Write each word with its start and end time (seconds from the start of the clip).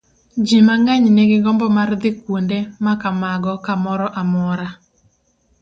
Ji 0.45 0.57
mang'eny 0.67 1.05
nigi 1.15 1.37
gombo 1.45 1.65
mar 1.77 1.89
dhi 2.01 2.11
kuonde 2.23 2.57
ma 2.83 2.93
kamago 3.01 3.53
kamoro 3.65 4.07
amora. 4.21 4.69